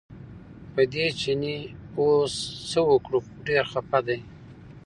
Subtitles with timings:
[0.73, 1.57] په دې چیني
[1.99, 2.33] اوس
[2.69, 4.19] څه وکړو ډېر خپه دی.